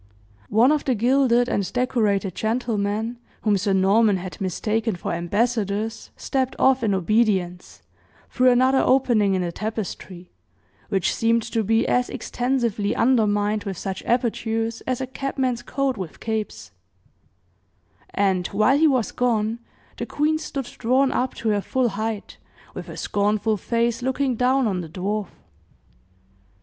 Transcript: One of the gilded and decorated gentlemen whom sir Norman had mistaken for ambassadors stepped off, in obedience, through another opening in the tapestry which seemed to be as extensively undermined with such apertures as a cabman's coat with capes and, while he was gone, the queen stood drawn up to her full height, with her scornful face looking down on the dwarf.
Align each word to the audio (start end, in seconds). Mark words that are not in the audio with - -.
One 0.49 0.71
of 0.71 0.83
the 0.85 0.95
gilded 0.95 1.47
and 1.47 1.71
decorated 1.73 2.33
gentlemen 2.33 3.19
whom 3.43 3.55
sir 3.55 3.71
Norman 3.71 4.17
had 4.17 4.41
mistaken 4.41 4.95
for 4.95 5.13
ambassadors 5.13 6.09
stepped 6.17 6.55
off, 6.57 6.81
in 6.81 6.95
obedience, 6.95 7.83
through 8.31 8.49
another 8.49 8.79
opening 8.83 9.35
in 9.35 9.43
the 9.43 9.51
tapestry 9.51 10.31
which 10.89 11.13
seemed 11.13 11.43
to 11.51 11.63
be 11.63 11.87
as 11.87 12.09
extensively 12.09 12.95
undermined 12.95 13.63
with 13.65 13.77
such 13.77 14.01
apertures 14.07 14.81
as 14.87 15.01
a 15.01 15.05
cabman's 15.05 15.61
coat 15.61 15.97
with 15.97 16.19
capes 16.19 16.71
and, 18.09 18.47
while 18.47 18.79
he 18.79 18.87
was 18.87 19.11
gone, 19.11 19.59
the 19.97 20.07
queen 20.07 20.39
stood 20.39 20.65
drawn 20.79 21.11
up 21.11 21.35
to 21.35 21.49
her 21.49 21.61
full 21.61 21.89
height, 21.89 22.37
with 22.73 22.87
her 22.87 22.97
scornful 22.97 23.55
face 23.55 24.01
looking 24.01 24.35
down 24.35 24.65
on 24.65 24.81
the 24.81 24.89
dwarf. 24.89 25.27